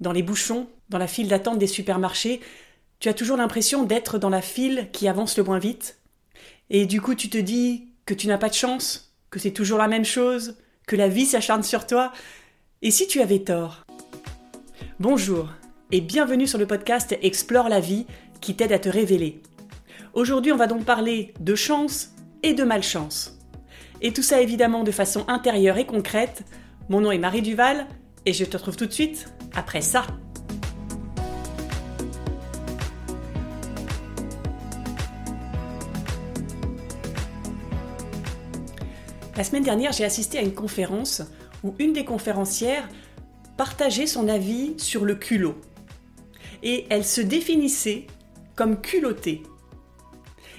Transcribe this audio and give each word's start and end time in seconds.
dans 0.00 0.12
les 0.12 0.22
bouchons, 0.22 0.66
dans 0.88 0.98
la 0.98 1.06
file 1.06 1.28
d'attente 1.28 1.58
des 1.58 1.66
supermarchés, 1.66 2.40
tu 2.98 3.08
as 3.08 3.14
toujours 3.14 3.36
l'impression 3.36 3.84
d'être 3.84 4.18
dans 4.18 4.28
la 4.28 4.42
file 4.42 4.88
qui 4.92 5.08
avance 5.08 5.36
le 5.38 5.44
moins 5.44 5.58
vite. 5.58 5.98
Et 6.70 6.86
du 6.86 7.00
coup, 7.00 7.14
tu 7.14 7.28
te 7.28 7.38
dis 7.38 7.88
que 8.06 8.14
tu 8.14 8.26
n'as 8.26 8.38
pas 8.38 8.48
de 8.48 8.54
chance, 8.54 9.14
que 9.30 9.38
c'est 9.38 9.52
toujours 9.52 9.78
la 9.78 9.88
même 9.88 10.04
chose, 10.04 10.56
que 10.86 10.96
la 10.96 11.08
vie 11.08 11.26
s'acharne 11.26 11.62
sur 11.62 11.86
toi. 11.86 12.12
Et 12.82 12.90
si 12.90 13.06
tu 13.06 13.20
avais 13.20 13.40
tort? 13.40 13.84
Bonjour 14.98 15.48
et 15.92 16.00
bienvenue 16.00 16.46
sur 16.46 16.58
le 16.58 16.66
podcast 16.66 17.16
Explore 17.22 17.68
la 17.68 17.80
vie 17.80 18.06
qui 18.40 18.54
t'aide 18.54 18.72
à 18.72 18.78
te 18.78 18.88
révéler. 18.88 19.40
Aujourd'hui, 20.12 20.52
on 20.52 20.56
va 20.56 20.66
donc 20.66 20.84
parler 20.84 21.32
de 21.40 21.54
chance 21.54 22.10
et 22.42 22.54
de 22.54 22.64
malchance. 22.64 23.38
Et 24.02 24.12
tout 24.12 24.22
ça 24.22 24.40
évidemment 24.40 24.82
de 24.82 24.90
façon 24.90 25.24
intérieure 25.28 25.78
et 25.78 25.86
concrète. 25.86 26.42
Mon 26.88 27.00
nom 27.00 27.12
est 27.12 27.18
Marie 27.18 27.42
Duval 27.42 27.86
et 28.26 28.32
je 28.32 28.44
te 28.44 28.56
retrouve 28.56 28.76
tout 28.76 28.86
de 28.86 28.92
suite 28.92 29.28
après 29.54 29.80
ça. 29.80 30.06
La 39.36 39.44
semaine 39.44 39.62
dernière, 39.62 39.92
j'ai 39.92 40.04
assisté 40.04 40.36
à 40.38 40.42
une 40.42 40.52
conférence 40.52 41.22
où 41.64 41.74
une 41.78 41.94
des 41.94 42.04
conférencières 42.04 42.86
partageait 43.56 44.06
son 44.06 44.28
avis 44.28 44.74
sur 44.78 45.04
le 45.04 45.14
culot. 45.14 45.58
Et 46.62 46.86
elle 46.90 47.06
se 47.06 47.22
définissait 47.22 48.06
comme 48.54 48.80
culottée. 48.80 49.42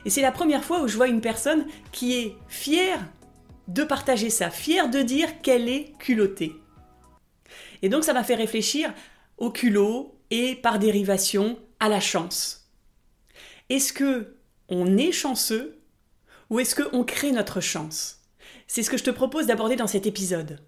Et 0.05 0.09
c'est 0.09 0.23
la 0.23 0.31
première 0.31 0.63
fois 0.63 0.81
où 0.81 0.87
je 0.87 0.97
vois 0.97 1.07
une 1.07 1.21
personne 1.21 1.67
qui 1.91 2.17
est 2.17 2.35
fière 2.47 3.05
de 3.67 3.83
partager 3.83 4.31
ça, 4.31 4.49
fière 4.49 4.89
de 4.89 5.01
dire 5.01 5.41
qu'elle 5.41 5.69
est 5.69 5.93
culottée. 5.99 6.53
Et 7.81 7.89
donc 7.89 8.03
ça 8.03 8.13
m'a 8.13 8.23
fait 8.23 8.35
réfléchir 8.35 8.93
au 9.37 9.51
culot 9.51 10.19
et 10.29 10.55
par 10.55 10.79
dérivation 10.79 11.59
à 11.79 11.89
la 11.89 11.99
chance. 11.99 12.69
Est-ce 13.69 13.93
que 13.93 14.37
on 14.69 14.97
est 14.97 15.11
chanceux 15.11 15.81
ou 16.49 16.59
est-ce 16.59 16.75
qu'on 16.75 17.03
crée 17.03 17.31
notre 17.31 17.61
chance? 17.61 18.19
C'est 18.67 18.83
ce 18.83 18.89
que 18.89 18.97
je 18.97 19.03
te 19.03 19.09
propose 19.09 19.47
d'aborder 19.47 19.75
dans 19.75 19.87
cet 19.87 20.05
épisode. 20.05 20.59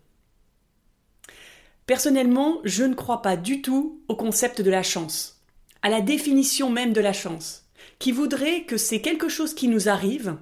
Personnellement, 1.85 2.59
je 2.63 2.83
ne 2.83 2.95
crois 2.95 3.21
pas 3.21 3.35
du 3.35 3.61
tout 3.61 4.01
au 4.07 4.15
concept 4.15 4.61
de 4.61 4.71
la 4.71 4.83
chance, 4.83 5.41
à 5.81 5.89
la 5.89 6.01
définition 6.01 6.69
même 6.69 6.93
de 6.93 7.01
la 7.01 7.13
chance, 7.13 7.65
qui 7.99 8.11
voudrait 8.11 8.63
que 8.63 8.77
c'est 8.77 9.01
quelque 9.01 9.29
chose 9.29 9.53
qui 9.53 9.67
nous 9.67 9.89
arrive 9.89 10.37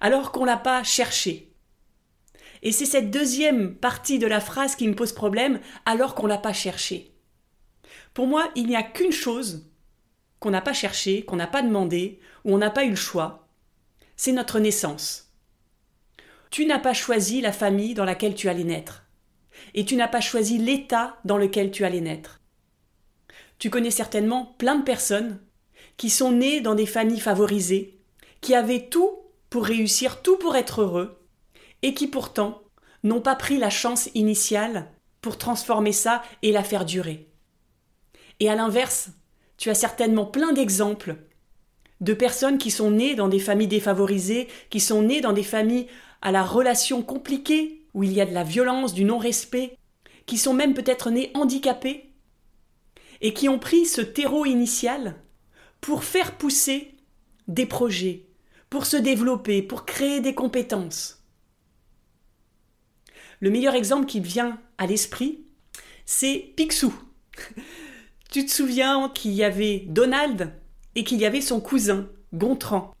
alors 0.00 0.32
qu'on 0.32 0.44
l'a 0.44 0.56
pas 0.56 0.82
cherché, 0.82 1.45
et 2.66 2.72
c'est 2.72 2.84
cette 2.84 3.12
deuxième 3.12 3.76
partie 3.76 4.18
de 4.18 4.26
la 4.26 4.40
phrase 4.40 4.74
qui 4.74 4.88
me 4.88 4.96
pose 4.96 5.12
problème 5.12 5.60
alors 5.84 6.16
qu'on 6.16 6.26
l'a 6.26 6.36
pas 6.36 6.52
cherché. 6.52 7.12
Pour 8.12 8.26
moi, 8.26 8.50
il 8.56 8.66
n'y 8.66 8.74
a 8.74 8.82
qu'une 8.82 9.12
chose 9.12 9.70
qu'on 10.40 10.50
n'a 10.50 10.60
pas 10.60 10.72
cherché, 10.72 11.24
qu'on 11.24 11.36
n'a 11.36 11.46
pas 11.46 11.62
demandé, 11.62 12.18
ou 12.44 12.52
on 12.52 12.58
n'a 12.58 12.70
pas 12.70 12.84
eu 12.84 12.90
le 12.90 12.96
choix, 12.96 13.46
c'est 14.16 14.32
notre 14.32 14.58
naissance. 14.58 15.32
Tu 16.50 16.66
n'as 16.66 16.80
pas 16.80 16.92
choisi 16.92 17.40
la 17.40 17.52
famille 17.52 17.94
dans 17.94 18.04
laquelle 18.04 18.34
tu 18.34 18.48
allais 18.48 18.64
naître, 18.64 19.04
et 19.74 19.84
tu 19.84 19.94
n'as 19.94 20.08
pas 20.08 20.20
choisi 20.20 20.58
l'état 20.58 21.20
dans 21.24 21.38
lequel 21.38 21.70
tu 21.70 21.84
allais 21.84 22.00
naître. 22.00 22.40
Tu 23.60 23.70
connais 23.70 23.92
certainement 23.92 24.56
plein 24.58 24.74
de 24.74 24.82
personnes 24.82 25.40
qui 25.96 26.10
sont 26.10 26.32
nées 26.32 26.60
dans 26.60 26.74
des 26.74 26.86
familles 26.86 27.20
favorisées, 27.20 28.00
qui 28.40 28.56
avaient 28.56 28.88
tout 28.88 29.20
pour 29.50 29.64
réussir, 29.64 30.20
tout 30.20 30.36
pour 30.36 30.56
être 30.56 30.80
heureux, 30.80 31.22
et 31.82 31.94
qui 31.94 32.06
pourtant 32.06 32.62
n'ont 33.02 33.20
pas 33.20 33.36
pris 33.36 33.58
la 33.58 33.70
chance 33.70 34.08
initiale 34.14 34.90
pour 35.20 35.38
transformer 35.38 35.92
ça 35.92 36.22
et 36.42 36.52
la 36.52 36.62
faire 36.62 36.84
durer. 36.84 37.28
Et 38.40 38.50
à 38.50 38.54
l'inverse, 38.54 39.10
tu 39.56 39.70
as 39.70 39.74
certainement 39.74 40.26
plein 40.26 40.52
d'exemples 40.52 41.16
de 42.00 42.12
personnes 42.12 42.58
qui 42.58 42.70
sont 42.70 42.90
nées 42.90 43.14
dans 43.14 43.28
des 43.28 43.38
familles 43.38 43.68
défavorisées, 43.68 44.48
qui 44.70 44.80
sont 44.80 45.02
nées 45.02 45.20
dans 45.20 45.32
des 45.32 45.42
familles 45.42 45.86
à 46.20 46.30
la 46.30 46.44
relation 46.44 47.02
compliquée, 47.02 47.86
où 47.94 48.02
il 48.02 48.12
y 48.12 48.20
a 48.20 48.26
de 48.26 48.34
la 48.34 48.44
violence, 48.44 48.92
du 48.92 49.04
non-respect, 49.04 49.78
qui 50.26 50.36
sont 50.36 50.52
même 50.52 50.74
peut-être 50.74 51.10
nées 51.10 51.30
handicapées, 51.34 52.12
et 53.22 53.32
qui 53.32 53.48
ont 53.48 53.58
pris 53.58 53.86
ce 53.86 54.02
terreau 54.02 54.44
initial 54.44 55.16
pour 55.80 56.04
faire 56.04 56.36
pousser 56.36 56.94
des 57.48 57.64
projets, 57.64 58.26
pour 58.68 58.84
se 58.84 58.96
développer, 58.96 59.62
pour 59.62 59.86
créer 59.86 60.20
des 60.20 60.34
compétences. 60.34 61.25
Le 63.40 63.50
meilleur 63.50 63.74
exemple 63.74 64.06
qui 64.06 64.20
vient 64.20 64.58
à 64.78 64.86
l'esprit, 64.86 65.44
c'est 66.04 66.52
Picsou. 66.56 66.94
tu 68.30 68.44
te 68.44 68.50
souviens 68.50 69.10
qu'il 69.10 69.32
y 69.32 69.44
avait 69.44 69.84
Donald 69.88 70.52
et 70.94 71.04
qu'il 71.04 71.18
y 71.18 71.26
avait 71.26 71.40
son 71.40 71.60
cousin, 71.60 72.08
Gontran. 72.32 72.94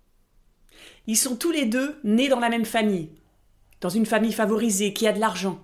Ils 1.06 1.16
sont 1.16 1.36
tous 1.36 1.50
les 1.50 1.66
deux 1.66 1.98
nés 2.04 2.28
dans 2.28 2.40
la 2.40 2.48
même 2.48 2.64
famille, 2.64 3.10
dans 3.80 3.88
une 3.88 4.06
famille 4.06 4.32
favorisée 4.32 4.92
qui 4.92 5.06
a 5.06 5.12
de 5.12 5.20
l'argent. 5.20 5.62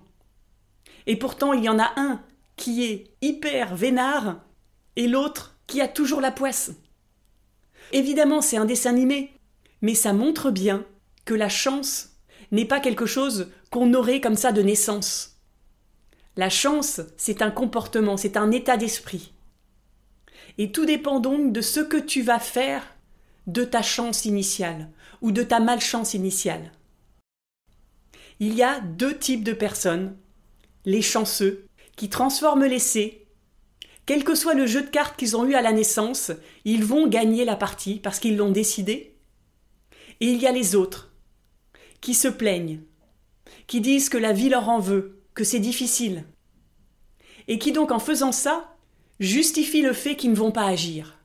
Et 1.05 1.17
pourtant, 1.17 1.53
il 1.53 1.63
y 1.63 1.69
en 1.69 1.79
a 1.79 1.91
un 1.97 2.21
qui 2.55 2.85
est 2.85 3.15
hyper 3.21 3.75
vénard 3.75 4.41
et 4.95 5.07
l'autre 5.07 5.57
qui 5.67 5.81
a 5.81 5.87
toujours 5.87 6.21
la 6.21 6.31
poisse. 6.31 6.71
Évidemment, 7.91 8.41
c'est 8.41 8.57
un 8.57 8.65
dessin 8.65 8.91
animé, 8.91 9.33
mais 9.81 9.95
ça 9.95 10.13
montre 10.13 10.49
bien 10.49 10.85
que 11.25 11.33
la 11.33 11.49
chance 11.49 12.12
n'est 12.53 12.65
pas 12.65 12.79
quelque 12.79 13.05
chose 13.05 13.51
qu'on 13.71 13.93
aurait 13.93 14.21
comme 14.21 14.35
ça 14.35 14.51
de 14.51 14.61
naissance. 14.61 15.37
La 16.37 16.49
chance, 16.49 17.01
c'est 17.17 17.41
un 17.41 17.51
comportement, 17.51 18.15
c'est 18.15 18.37
un 18.37 18.51
état 18.51 18.77
d'esprit. 18.77 19.33
Et 20.57 20.71
tout 20.71 20.85
dépend 20.85 21.19
donc 21.19 21.51
de 21.51 21.61
ce 21.61 21.79
que 21.79 21.97
tu 21.97 22.21
vas 22.21 22.39
faire 22.39 22.83
de 23.47 23.63
ta 23.63 23.81
chance 23.81 24.25
initiale 24.25 24.89
ou 25.21 25.31
de 25.31 25.43
ta 25.43 25.59
malchance 25.59 26.13
initiale. 26.13 26.71
Il 28.39 28.53
y 28.53 28.63
a 28.63 28.79
deux 28.79 29.17
types 29.17 29.43
de 29.43 29.53
personnes, 29.53 30.15
les 30.85 31.01
chanceux, 31.01 31.65
qui 31.95 32.09
transforment 32.09 32.65
l'essai. 32.65 33.25
Quel 34.05 34.23
que 34.23 34.35
soit 34.35 34.53
le 34.53 34.67
jeu 34.67 34.81
de 34.81 34.89
cartes 34.89 35.17
qu'ils 35.17 35.37
ont 35.37 35.45
eu 35.45 35.55
à 35.55 35.61
la 35.61 35.71
naissance, 35.71 36.31
ils 36.65 36.83
vont 36.83 37.07
gagner 37.07 37.45
la 37.45 37.55
partie 37.55 37.99
parce 37.99 38.19
qu'ils 38.19 38.37
l'ont 38.37 38.51
décidé. 38.51 39.15
Et 40.19 40.27
il 40.27 40.41
y 40.41 40.47
a 40.47 40.51
les 40.51 40.75
autres, 40.75 41.12
qui 42.03 42.13
se 42.13 42.27
plaignent, 42.27 42.81
qui 43.65 43.79
disent 43.79 44.09
que 44.09 44.17
la 44.17 44.33
vie 44.33 44.49
leur 44.49 44.67
en 44.67 44.77
veut, 44.77 45.23
que 45.33 45.45
c'est 45.45 45.59
difficile, 45.59 46.25
et 47.47 47.57
qui 47.57 47.71
donc 47.71 47.91
en 47.91 47.99
faisant 47.99 48.33
ça 48.33 48.75
justifient 49.21 49.81
le 49.81 49.93
fait 49.93 50.17
qu'ils 50.17 50.31
ne 50.31 50.35
vont 50.35 50.51
pas 50.51 50.65
agir. 50.65 51.17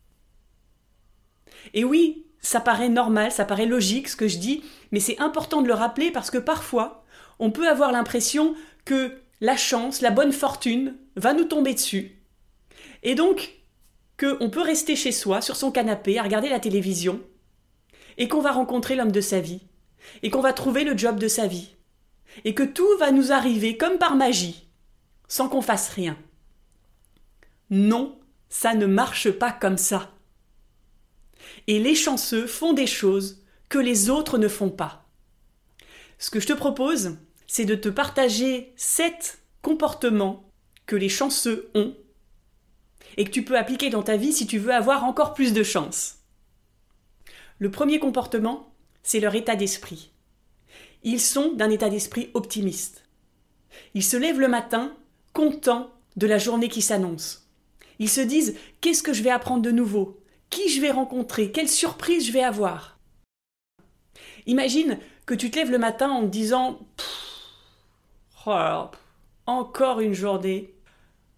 Et 1.74 1.82
oui, 1.82 2.26
ça 2.40 2.60
paraît 2.60 2.88
normal, 2.88 3.32
ça 3.32 3.44
paraît 3.44 3.66
logique 3.66 4.08
ce 4.08 4.14
que 4.14 4.28
je 4.28 4.38
dis, 4.38 4.62
mais 4.92 5.00
c'est 5.00 5.18
important 5.18 5.62
de 5.62 5.66
le 5.66 5.74
rappeler 5.74 6.12
parce 6.12 6.30
que 6.30 6.38
parfois, 6.38 7.04
on 7.40 7.50
peut 7.50 7.68
avoir 7.68 7.90
l'impression 7.90 8.54
que 8.84 9.20
la 9.40 9.56
chance, 9.56 10.00
la 10.00 10.12
bonne 10.12 10.32
fortune 10.32 10.96
va 11.16 11.34
nous 11.34 11.44
tomber 11.44 11.74
dessus. 11.74 12.22
Et 13.02 13.16
donc, 13.16 13.64
qu'on 14.16 14.48
peut 14.48 14.62
rester 14.62 14.94
chez 14.94 15.12
soi, 15.12 15.40
sur 15.40 15.56
son 15.56 15.72
canapé, 15.72 16.18
à 16.20 16.22
regarder 16.22 16.48
la 16.48 16.60
télévision, 16.60 17.20
et 18.16 18.28
qu'on 18.28 18.40
va 18.40 18.52
rencontrer 18.52 18.94
l'homme 18.94 19.12
de 19.12 19.20
sa 19.20 19.40
vie, 19.40 19.67
et 20.22 20.30
qu'on 20.30 20.40
va 20.40 20.52
trouver 20.52 20.84
le 20.84 20.96
job 20.96 21.18
de 21.18 21.28
sa 21.28 21.46
vie, 21.46 21.76
et 22.44 22.54
que 22.54 22.62
tout 22.62 22.88
va 22.98 23.10
nous 23.10 23.32
arriver 23.32 23.76
comme 23.76 23.98
par 23.98 24.16
magie, 24.16 24.68
sans 25.28 25.48
qu'on 25.48 25.62
fasse 25.62 25.88
rien. 25.90 26.16
Non, 27.70 28.18
ça 28.48 28.74
ne 28.74 28.86
marche 28.86 29.30
pas 29.30 29.52
comme 29.52 29.78
ça. 29.78 30.14
Et 31.66 31.78
les 31.78 31.94
chanceux 31.94 32.46
font 32.46 32.72
des 32.72 32.86
choses 32.86 33.42
que 33.68 33.78
les 33.78 34.10
autres 34.10 34.38
ne 34.38 34.48
font 34.48 34.70
pas. 34.70 35.06
Ce 36.18 36.30
que 36.30 36.40
je 36.40 36.46
te 36.46 36.52
propose, 36.52 37.16
c'est 37.46 37.64
de 37.64 37.74
te 37.74 37.88
partager 37.88 38.72
sept 38.76 39.40
comportements 39.62 40.50
que 40.86 40.96
les 40.96 41.08
chanceux 41.08 41.70
ont 41.74 41.94
et 43.16 43.24
que 43.24 43.30
tu 43.30 43.44
peux 43.44 43.56
appliquer 43.56 43.90
dans 43.90 44.02
ta 44.02 44.16
vie 44.16 44.32
si 44.32 44.46
tu 44.46 44.58
veux 44.58 44.72
avoir 44.72 45.04
encore 45.04 45.34
plus 45.34 45.52
de 45.52 45.62
chance. 45.62 46.18
Le 47.58 47.70
premier 47.70 47.98
comportement, 47.98 48.72
c'est 49.08 49.20
leur 49.20 49.34
état 49.34 49.56
d'esprit. 49.56 50.10
Ils 51.02 51.20
sont 51.20 51.54
d'un 51.54 51.70
état 51.70 51.88
d'esprit 51.88 52.30
optimiste. 52.34 53.04
Ils 53.94 54.04
se 54.04 54.18
lèvent 54.18 54.38
le 54.38 54.48
matin 54.48 54.94
contents 55.32 55.90
de 56.16 56.26
la 56.26 56.36
journée 56.36 56.68
qui 56.68 56.82
s'annonce. 56.82 57.48
Ils 58.00 58.10
se 58.10 58.20
disent 58.20 58.54
qu'est-ce 58.82 59.02
que 59.02 59.14
je 59.14 59.22
vais 59.22 59.30
apprendre 59.30 59.62
de 59.62 59.70
nouveau? 59.70 60.20
Qui 60.50 60.68
je 60.68 60.82
vais 60.82 60.90
rencontrer? 60.90 61.52
Quelle 61.52 61.70
surprise 61.70 62.26
je 62.26 62.32
vais 62.32 62.42
avoir? 62.42 62.98
Imagine 64.44 64.98
que 65.24 65.32
tu 65.32 65.50
te 65.50 65.56
lèves 65.56 65.70
le 65.70 65.78
matin 65.78 66.10
en 66.10 66.20
te 66.20 66.26
disant 66.26 66.78
oh 68.44 68.90
encore 69.46 70.00
une 70.00 70.12
journée 70.12 70.74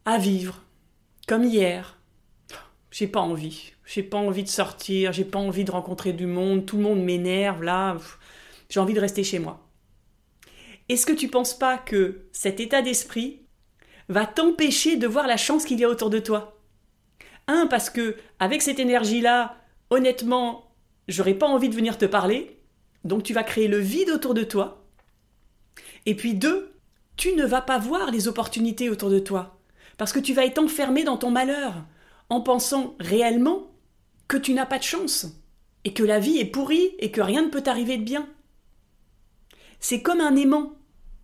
à 0.07 0.19
vivre 0.19 0.65
comme 1.29 1.45
hier. 1.45 1.99
J'ai 2.91 3.07
pas 3.07 3.21
envie. 3.21 3.75
J'ai 3.93 4.05
pas 4.05 4.19
envie 4.19 4.45
de 4.45 4.49
sortir, 4.49 5.13
j'ai 5.13 5.25
pas 5.25 5.41
envie 5.41 5.65
de 5.65 5.73
rencontrer 5.73 6.13
du 6.13 6.27
monde, 6.27 6.65
tout 6.65 6.77
le 6.77 6.85
monde 6.85 7.03
m'énerve 7.03 7.65
là, 7.65 7.97
j'ai 8.69 8.79
envie 8.79 8.95
de 8.95 9.01
rester 9.01 9.25
chez 9.25 9.41
moi. 9.41 9.67
Est-ce 10.89 11.05
que 11.05 11.13
tu 11.13 11.27
penses 11.27 11.59
pas 11.59 11.77
que 11.77 12.21
cet 12.31 12.61
état 12.61 12.83
d'esprit 12.83 13.43
va 14.09 14.27
t'empêcher 14.27 14.97
de 14.97 15.09
voir 15.09 15.27
la 15.27 15.37
chance 15.37 15.65
qu'il 15.65 15.81
y 15.81 15.85
a 15.85 15.89
autour 15.89 16.09
de 16.09 16.21
toi? 16.21 16.61
Un, 17.49 17.67
parce 17.67 17.91
que 17.91 18.15
avec 18.39 18.63
cette 18.63 18.79
énergie-là, 18.79 19.57
honnêtement, 19.91 20.73
j'aurais 21.09 21.35
pas 21.35 21.49
envie 21.49 21.69
de 21.69 21.75
venir 21.75 21.99
te 21.99 22.05
parler, 22.05 22.61
donc 23.03 23.25
tu 23.25 23.33
vas 23.33 23.43
créer 23.43 23.67
le 23.67 23.79
vide 23.79 24.11
autour 24.11 24.35
de 24.35 24.45
toi. 24.45 24.85
Et 26.07 26.15
puis 26.15 26.35
deux, 26.35 26.73
tu 27.17 27.33
ne 27.33 27.45
vas 27.45 27.61
pas 27.61 27.79
voir 27.79 28.13
les 28.13 28.29
opportunités 28.29 28.89
autour 28.89 29.11
de 29.11 29.19
toi, 29.19 29.59
parce 29.99 30.13
que 30.13 30.21
tu 30.21 30.33
vas 30.33 30.47
être 30.47 30.63
enfermé 30.63 31.03
dans 31.03 31.17
ton 31.17 31.33
malheur, 31.33 31.75
en 32.29 32.41
pensant 32.41 32.95
réellement 33.01 33.70
que 34.31 34.37
tu 34.37 34.55
n'as 34.55 34.65
pas 34.65 34.79
de 34.79 34.85
chance, 34.85 35.27
et 35.83 35.93
que 35.93 36.05
la 36.05 36.21
vie 36.21 36.39
est 36.39 36.47
pourrie, 36.47 36.95
et 37.01 37.11
que 37.11 37.21
rien 37.21 37.43
ne 37.43 37.49
peut 37.49 37.63
t'arriver 37.63 37.99
de 37.99 38.05
bien. 38.05 38.29
C'est 39.81 40.03
comme 40.03 40.21
un 40.21 40.37
aimant. 40.37 40.77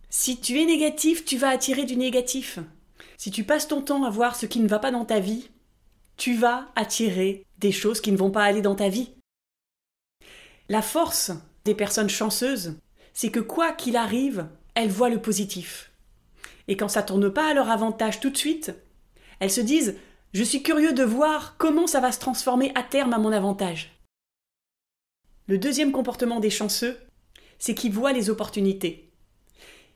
Si 0.09 0.41
tu 0.41 0.59
es 0.59 0.65
négatif, 0.65 1.23
tu 1.23 1.37
vas 1.37 1.47
attirer 1.47 1.85
du 1.85 1.95
négatif. 1.95 2.59
Si 3.17 3.31
tu 3.31 3.45
passes 3.45 3.69
ton 3.69 3.81
temps 3.81 4.03
à 4.03 4.09
voir 4.09 4.35
ce 4.35 4.45
qui 4.45 4.59
ne 4.59 4.67
va 4.67 4.79
pas 4.79 4.91
dans 4.91 5.05
ta 5.05 5.21
vie, 5.21 5.49
tu 6.17 6.35
vas 6.35 6.67
attirer 6.75 7.45
des 7.59 7.71
choses 7.71 8.01
qui 8.01 8.11
ne 8.11 8.17
vont 8.17 8.29
pas 8.29 8.43
aller 8.43 8.61
dans 8.61 8.75
ta 8.75 8.89
vie. 8.89 9.13
La 10.67 10.81
force 10.81 11.31
des 11.63 11.75
personnes 11.75 12.09
chanceuses, 12.09 12.77
c'est 13.13 13.31
que 13.31 13.39
quoi 13.39 13.71
qu'il 13.71 13.95
arrive, 13.95 14.49
elles 14.75 14.91
voient 14.91 15.09
le 15.09 15.21
positif. 15.21 15.93
Et 16.67 16.75
quand 16.75 16.89
ça 16.89 17.03
tourne 17.03 17.31
pas 17.31 17.51
à 17.51 17.53
leur 17.53 17.69
avantage 17.69 18.19
tout 18.19 18.31
de 18.31 18.37
suite, 18.37 18.73
elles 19.39 19.51
se 19.51 19.61
disent 19.61 19.95
Je 20.37 20.43
suis 20.43 20.61
curieux 20.61 20.93
de 20.93 21.03
voir 21.03 21.55
comment 21.57 21.87
ça 21.87 21.99
va 21.99 22.11
se 22.11 22.19
transformer 22.19 22.71
à 22.75 22.83
terme 22.83 23.11
à 23.11 23.17
mon 23.17 23.31
avantage. 23.31 23.99
Le 25.47 25.57
deuxième 25.57 25.91
comportement 25.91 26.39
des 26.39 26.51
chanceux, 26.51 26.95
c'est 27.57 27.73
qu'ils 27.73 27.91
voient 27.91 28.13
les 28.13 28.29
opportunités. 28.29 29.09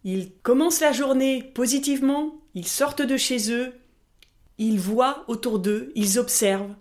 Ils 0.03 0.31
commencent 0.41 0.79
la 0.79 0.93
journée 0.93 1.43
positivement, 1.43 2.41
ils 2.55 2.65
sortent 2.65 3.03
de 3.03 3.17
chez 3.17 3.51
eux, 3.51 3.79
ils 4.57 4.79
voient 4.79 5.25
autour 5.27 5.59
d'eux, 5.59 5.91
ils 5.93 6.17
observent, 6.17 6.73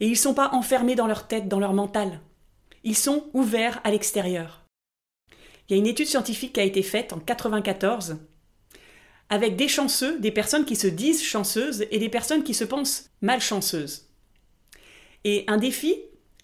et 0.00 0.08
ils 0.08 0.10
ne 0.10 0.16
sont 0.16 0.34
pas 0.34 0.50
enfermés 0.52 0.94
dans 0.94 1.06
leur 1.06 1.26
tête, 1.26 1.48
dans 1.48 1.58
leur 1.58 1.72
mental. 1.72 2.20
Ils 2.84 2.98
sont 2.98 3.30
ouverts 3.32 3.80
à 3.84 3.92
l'extérieur. 3.92 4.66
Il 5.70 5.72
y 5.72 5.74
a 5.74 5.78
une 5.78 5.86
étude 5.86 6.06
scientifique 6.06 6.52
qui 6.52 6.60
a 6.60 6.64
été 6.64 6.82
faite 6.82 7.14
en 7.14 7.16
1994 7.16 8.18
avec 9.28 9.56
des 9.56 9.68
chanceux, 9.68 10.18
des 10.20 10.30
personnes 10.30 10.64
qui 10.64 10.76
se 10.76 10.86
disent 10.86 11.22
chanceuses 11.22 11.86
et 11.90 11.98
des 11.98 12.08
personnes 12.08 12.44
qui 12.44 12.54
se 12.54 12.64
pensent 12.64 13.10
malchanceuses. 13.22 14.08
Et 15.24 15.44
un 15.48 15.56
défi 15.56 15.96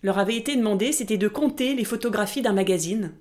leur 0.03 0.19
avait 0.19 0.37
été 0.37 0.57
demandé, 0.57 0.93
c'était 0.93 1.19
de 1.19 1.29
compter 1.29 1.75
les 1.75 1.85
photographies 1.85 2.43
d'un 2.43 2.53
magazine. 2.53 3.15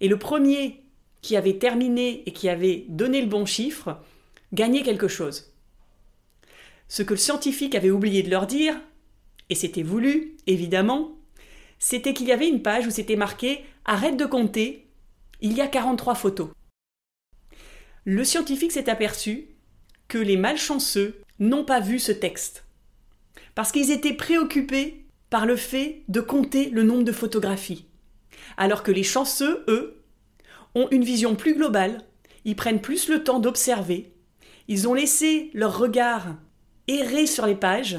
Et 0.00 0.08
le 0.08 0.18
premier 0.18 0.82
qui 1.22 1.36
avait 1.36 1.58
terminé 1.58 2.22
et 2.26 2.32
qui 2.32 2.48
avait 2.48 2.84
donné 2.88 3.20
le 3.20 3.28
bon 3.28 3.46
chiffre 3.46 3.98
gagnait 4.52 4.82
quelque 4.82 5.08
chose. 5.08 5.52
Ce 6.88 7.02
que 7.02 7.14
le 7.14 7.18
scientifique 7.18 7.74
avait 7.74 7.90
oublié 7.90 8.22
de 8.22 8.30
leur 8.30 8.46
dire, 8.46 8.74
et 9.50 9.54
c'était 9.54 9.82
voulu, 9.82 10.36
évidemment, 10.46 11.12
c'était 11.78 12.14
qu'il 12.14 12.26
y 12.26 12.32
avait 12.32 12.48
une 12.48 12.62
page 12.62 12.86
où 12.86 12.90
c'était 12.90 13.16
marqué 13.16 13.64
Arrête 13.84 14.18
de 14.18 14.26
compter, 14.26 14.86
il 15.40 15.54
y 15.54 15.62
a 15.62 15.66
43 15.66 16.14
photos. 16.14 16.50
Le 18.10 18.24
scientifique 18.24 18.72
s'est 18.72 18.88
aperçu 18.88 19.48
que 20.08 20.16
les 20.16 20.38
malchanceux 20.38 21.20
n'ont 21.40 21.66
pas 21.66 21.78
vu 21.78 21.98
ce 21.98 22.10
texte. 22.10 22.64
Parce 23.54 23.70
qu'ils 23.70 23.90
étaient 23.90 24.14
préoccupés 24.14 25.04
par 25.28 25.44
le 25.44 25.56
fait 25.56 26.04
de 26.08 26.22
compter 26.22 26.70
le 26.70 26.84
nombre 26.84 27.02
de 27.02 27.12
photographies. 27.12 27.84
Alors 28.56 28.82
que 28.82 28.90
les 28.90 29.02
chanceux, 29.02 29.62
eux, 29.68 30.02
ont 30.74 30.88
une 30.90 31.04
vision 31.04 31.36
plus 31.36 31.54
globale, 31.54 32.02
ils 32.46 32.56
prennent 32.56 32.80
plus 32.80 33.10
le 33.10 33.24
temps 33.24 33.40
d'observer, 33.40 34.14
ils 34.68 34.88
ont 34.88 34.94
laissé 34.94 35.50
leur 35.52 35.76
regard 35.76 36.34
erré 36.86 37.26
sur 37.26 37.44
les 37.44 37.56
pages 37.56 37.98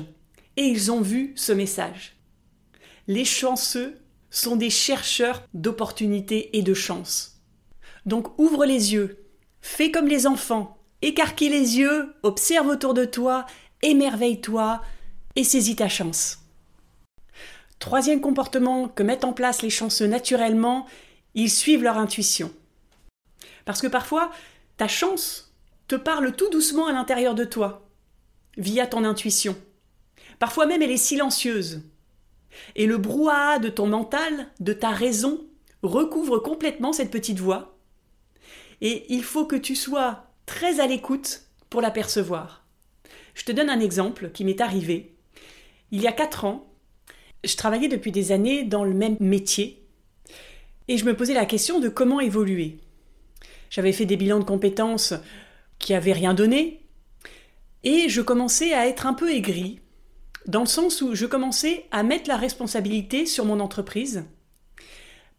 et 0.58 0.64
ils 0.64 0.92
ont 0.92 1.02
vu 1.02 1.34
ce 1.36 1.52
message. 1.52 2.16
Les 3.06 3.26
chanceux 3.26 3.94
sont 4.32 4.56
des 4.56 4.72
chercheurs 4.72 5.44
d'opportunités 5.54 6.58
et 6.58 6.64
de 6.64 6.74
chance. 6.74 7.44
Donc 8.08 8.40
ouvre 8.40 8.66
les 8.66 8.94
yeux, 8.94 9.29
fais 9.62 9.92
comme 9.92 10.08
les 10.08 10.28
enfants, 10.28 10.78
écarquille 11.02 11.50
les 11.50 11.78
yeux, 11.78 12.14
observe 12.24 12.68
autour 12.68 12.94
de 12.94 13.06
toi, 13.06 13.46
émerveille-toi 13.82 14.82
et 15.36 15.44
saisis 15.44 15.76
ta 15.76 15.90
chance. 15.90 16.40
Troisième 17.80 18.22
comportement 18.22 18.90
que 18.90 19.04
mettent 19.04 19.24
en 19.24 19.34
place 19.34 19.62
les 19.62 19.70
chanceux 19.70 20.08
naturellement, 20.08 20.86
ils 21.34 21.50
suivent 21.50 21.84
leur 21.84 21.98
intuition. 21.98 22.52
Parce 23.66 23.82
que 23.82 23.88
parfois, 23.88 24.32
ta 24.78 24.88
chance 24.88 25.54
te 25.88 25.96
parle 25.96 26.36
tout 26.36 26.50
doucement 26.50 26.88
à 26.88 26.92
l'intérieur 26.92 27.36
de 27.36 27.46
toi 27.46 27.88
via 28.58 28.86
ton 28.86 29.06
intuition. 29.06 29.56
Parfois 30.40 30.66
même 30.66 30.82
elle 30.82 30.92
est 30.92 30.98
silencieuse. 30.98 31.82
Et 32.76 32.86
le 32.86 32.98
brouhaha 32.98 33.60
de 33.60 33.70
ton 33.70 33.88
mental, 33.88 34.48
de 34.60 34.74
ta 34.74 34.90
raison, 34.90 35.46
recouvre 35.82 36.40
complètement 36.40 36.94
cette 36.94 37.12
petite 37.12 37.40
voix. 37.40 37.79
Et 38.82 39.06
il 39.14 39.24
faut 39.24 39.46
que 39.46 39.56
tu 39.56 39.76
sois 39.76 40.26
très 40.46 40.80
à 40.80 40.88
l'écoute 40.88 41.44
pour 41.70 41.82
l'apercevoir. 41.82 42.66
Je 43.34 43.46
te 43.46 43.52
donne 43.52 43.70
un 43.70 43.80
exemple 43.80 44.32
qui 44.32 44.46
m'est 44.46 44.62
arrivé. 44.62 45.16
Il 45.92 46.02
y 46.02 46.08
a 46.08 46.12
quatre 46.12 46.46
ans, 46.46 46.68
je 47.44 47.56
travaillais 47.56 47.88
depuis 47.88 48.12
des 48.12 48.32
années 48.32 48.64
dans 48.64 48.84
le 48.84 48.94
même 48.94 49.18
métier 49.20 49.80
et 50.90 50.98
je 50.98 51.06
me 51.06 51.16
posais 51.16 51.36
la 51.36 51.46
question 51.46 51.80
de 51.80 51.88
comment 51.88 52.20
évoluer. 52.20 52.80
J'avais 53.70 53.94
fait 53.94 54.08
des 54.08 54.18
bilans 54.18 54.40
de 54.40 54.44
compétences 54.44 55.14
qui 55.78 55.94
n'avaient 55.94 56.14
rien 56.14 56.34
donné, 56.34 56.82
et 57.84 58.10
je 58.10 58.22
commençais 58.22 58.74
à 58.74 58.88
être 58.88 59.06
un 59.06 59.14
peu 59.14 59.32
aigri, 59.32 59.80
dans 60.48 60.62
le 60.62 60.66
sens 60.66 61.02
où 61.02 61.14
je 61.14 61.28
commençais 61.28 61.86
à 61.92 62.02
mettre 62.02 62.28
la 62.28 62.38
responsabilité 62.38 63.28
sur 63.28 63.46
mon 63.46 63.60
entreprise, 63.60 64.26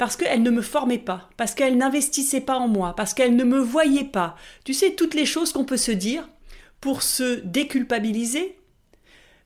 parce 0.00 0.16
qu'elle 0.16 0.42
ne 0.42 0.50
me 0.50 0.62
formait 0.62 0.96
pas, 0.96 1.28
parce 1.36 1.52
qu'elle 1.52 1.76
n'investissait 1.76 2.40
pas 2.40 2.56
en 2.56 2.68
moi, 2.68 2.94
parce 2.96 3.12
qu'elle 3.12 3.36
ne 3.36 3.44
me 3.44 3.58
voyait 3.58 4.02
pas. 4.02 4.34
Tu 4.64 4.72
sais, 4.72 4.92
toutes 4.92 5.12
les 5.12 5.26
choses 5.26 5.52
qu'on 5.52 5.66
peut 5.66 5.76
se 5.76 5.92
dire 5.92 6.26
pour 6.80 7.02
se 7.02 7.40
déculpabiliser 7.40 8.56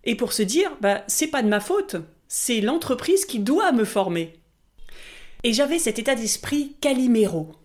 et 0.05 0.15
pour 0.15 0.33
se 0.33 0.45
dire, 0.45 0.71
bah, 0.81 1.03
c'est 1.09 1.27
pas 1.27 1.43
de 1.43 1.49
ma 1.49 1.59
faute, 1.59 1.97
c'est 2.29 2.61
l'entreprise 2.61 3.25
qui 3.25 3.41
doit 3.41 3.73
me 3.73 3.85
former. 3.85 4.33
Et 5.43 5.53
j'avais 5.53 5.81
cet 5.81 5.99
état 5.99 6.15
d'esprit 6.15 6.77
Calimero. 6.81 7.57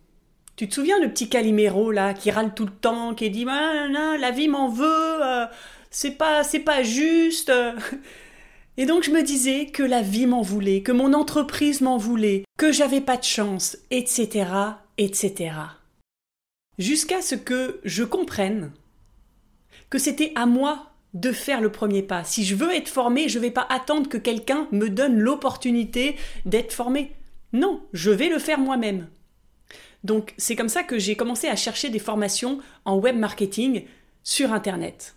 Tu 0.56 0.68
te 0.68 0.74
souviens 0.74 1.00
le 1.00 1.12
petit 1.12 1.30
Calimero 1.30 1.92
là 1.92 2.16
qui 2.16 2.32
râle 2.32 2.56
tout 2.56 2.66
le 2.66 2.72
temps, 2.72 3.14
qui 3.14 3.30
dit 3.30 3.46
ah, 3.48 4.18
la 4.20 4.32
vie 4.32 4.48
m'en 4.48 4.68
veut, 4.68 5.24
euh, 5.24 5.46
c'est 5.92 6.18
pas 6.18 6.44
c'est 6.44 6.62
pas 6.62 6.82
juste. 6.82 7.52
Et 8.78 8.88
donc 8.88 9.04
je 9.04 9.12
me 9.12 9.22
disais 9.22 9.68
que 9.68 9.84
la 9.84 10.02
vie 10.02 10.26
m'en 10.26 10.42
voulait, 10.42 10.82
que 10.82 10.92
mon 10.92 11.14
entreprise 11.14 11.82
m'en 11.82 11.98
voulait, 11.98 12.46
que 12.60 12.74
j'avais 12.74 13.00
pas 13.00 13.16
de 13.16 13.24
chance, 13.24 13.78
etc., 13.90 14.52
etc. 14.98 15.52
Jusqu'à 16.78 17.22
ce 17.22 17.36
que 17.36 17.80
je 17.86 18.04
comprenne 18.04 18.74
que 19.90 19.98
c'était 19.98 20.34
à 20.36 20.46
moi 20.46 20.92
de 21.14 21.32
faire 21.32 21.62
le 21.62 21.72
premier 21.72 22.04
pas. 22.04 22.26
Si 22.26 22.44
je 22.44 22.56
veux 22.56 22.76
être 22.76 22.90
formé, 22.90 23.30
je 23.30 23.40
ne 23.40 23.44
vais 23.44 23.52
pas 23.52 23.66
attendre 23.70 24.10
que 24.10 24.18
quelqu'un 24.18 24.68
me 24.74 24.90
donne 24.90 25.18
l'opportunité 25.18 26.18
d'être 26.46 26.74
formé. 26.74 27.14
Non, 27.54 27.82
je 27.94 28.12
vais 28.12 28.28
le 28.28 28.40
faire 28.40 28.60
moi-même. 28.60 29.08
Donc 30.04 30.34
c'est 30.38 30.58
comme 30.58 30.68
ça 30.68 30.84
que 30.84 31.00
j'ai 31.00 31.16
commencé 31.16 31.48
à 31.48 31.56
chercher 31.56 31.90
des 31.90 31.98
formations 31.98 32.60
en 32.84 32.98
web 32.98 33.16
marketing 33.16 33.86
sur 34.22 34.52
Internet. 34.52 35.16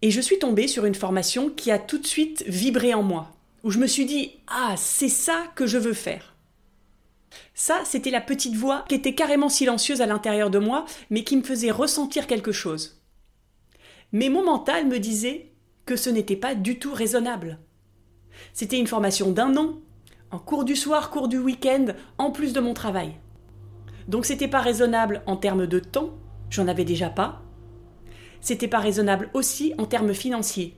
Et 0.00 0.10
je 0.10 0.22
suis 0.22 0.38
tombée 0.38 0.68
sur 0.68 0.86
une 0.86 0.94
formation 0.94 1.50
qui 1.50 1.70
a 1.70 1.78
tout 1.78 1.98
de 1.98 2.06
suite 2.06 2.44
vibré 2.46 2.94
en 2.94 3.02
moi, 3.02 3.30
où 3.62 3.70
je 3.70 3.78
me 3.78 3.86
suis 3.86 4.06
dit 4.06 4.32
Ah, 4.48 4.74
c'est 4.76 5.08
ça 5.08 5.46
que 5.54 5.66
je 5.66 5.78
veux 5.78 5.92
faire. 5.92 6.36
Ça, 7.54 7.80
c'était 7.84 8.10
la 8.10 8.20
petite 8.20 8.56
voix 8.56 8.84
qui 8.88 8.94
était 8.94 9.14
carrément 9.14 9.48
silencieuse 9.48 10.00
à 10.00 10.06
l'intérieur 10.06 10.50
de 10.50 10.58
moi, 10.58 10.84
mais 11.10 11.24
qui 11.24 11.36
me 11.36 11.42
faisait 11.42 11.70
ressentir 11.70 12.26
quelque 12.26 12.52
chose. 12.52 13.02
Mais 14.12 14.28
mon 14.28 14.44
mental 14.44 14.86
me 14.86 14.98
disait 14.98 15.52
que 15.86 15.96
ce 15.96 16.10
n'était 16.10 16.36
pas 16.36 16.54
du 16.54 16.78
tout 16.78 16.92
raisonnable. 16.92 17.58
C'était 18.52 18.78
une 18.78 18.86
formation 18.86 19.30
d'un 19.30 19.56
an, 19.56 19.78
en 20.30 20.38
cours 20.38 20.64
du 20.64 20.76
soir, 20.76 21.10
cours 21.10 21.28
du 21.28 21.38
week-end, 21.38 21.86
en 22.18 22.30
plus 22.30 22.52
de 22.52 22.60
mon 22.60 22.74
travail. 22.74 23.14
Donc 24.08 24.26
c'était 24.26 24.48
pas 24.48 24.60
raisonnable 24.60 25.22
en 25.26 25.36
termes 25.36 25.66
de 25.66 25.78
temps, 25.78 26.10
j'en 26.50 26.68
avais 26.68 26.84
déjà 26.84 27.08
pas. 27.08 27.42
C'était 28.40 28.68
pas 28.68 28.80
raisonnable 28.80 29.30
aussi 29.34 29.72
en 29.78 29.86
termes 29.86 30.14
financiers. 30.14 30.76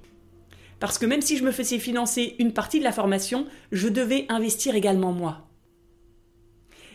Parce 0.80 0.98
que 0.98 1.06
même 1.06 1.22
si 1.22 1.36
je 1.36 1.44
me 1.44 1.52
faisais 1.52 1.78
financer 1.78 2.36
une 2.38 2.52
partie 2.52 2.78
de 2.78 2.84
la 2.84 2.92
formation, 2.92 3.46
je 3.72 3.88
devais 3.88 4.26
investir 4.28 4.74
également 4.74 5.12
moi. 5.12 5.48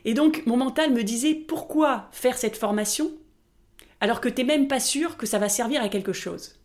Et 0.05 0.13
donc 0.13 0.43
mon 0.45 0.57
mental 0.57 0.93
me 0.93 1.03
disait 1.03 1.35
pourquoi 1.35 2.07
faire 2.11 2.37
cette 2.37 2.57
formation 2.57 3.11
alors 3.99 4.21
que 4.21 4.29
t'es 4.29 4.45
même 4.45 4.67
pas 4.67 4.79
sûr 4.79 5.17
que 5.17 5.25
ça 5.25 5.39
va 5.39 5.49
servir 5.49 5.81
à 5.81 5.89
quelque 5.89 6.13
chose? 6.13 6.59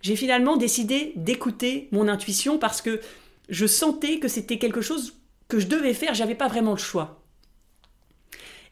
J'ai 0.00 0.16
finalement 0.16 0.56
décidé 0.56 1.12
d'écouter 1.16 1.88
mon 1.92 2.08
intuition 2.08 2.58
parce 2.58 2.80
que 2.80 3.00
je 3.48 3.66
sentais 3.66 4.18
que 4.18 4.28
c'était 4.28 4.58
quelque 4.58 4.80
chose 4.80 5.20
que 5.48 5.58
je 5.58 5.66
devais 5.66 5.94
faire, 5.94 6.14
j'avais 6.14 6.34
pas 6.34 6.48
vraiment 6.48 6.70
le 6.70 6.78
choix. 6.78 7.22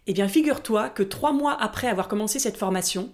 Eh 0.07 0.15
bien, 0.15 0.29
figure-toi 0.29 0.89
que 0.89 1.03
trois 1.03 1.33
mois 1.33 1.61
après 1.61 1.89
avoir 1.89 2.09
commencé 2.09 2.39
cette 2.39 2.57
formation, 2.57 3.13